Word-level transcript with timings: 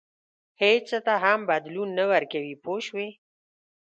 هېڅ 0.61 0.81
څه 0.89 0.97
ته 1.05 1.13
هم 1.23 1.39
بدلون 1.49 1.89
نه 1.97 2.03
ورکوي 2.11 2.55
پوه 2.63 2.79
شوې!. 2.87 3.09